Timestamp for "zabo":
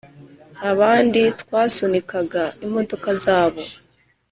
3.23-3.61